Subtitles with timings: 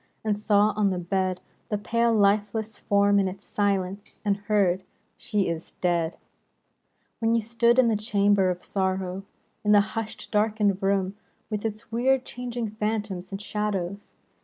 [0.23, 4.81] And saw on the bed The pale, lifeless form in its silence, And heard,"
[5.15, 6.17] She is dead,"—
[7.19, 9.21] When you stood in the chamber of sorrow.
[9.63, 11.17] In the hushed, darkened room,
[11.51, 14.15] With its weird changing phantoms and shadows.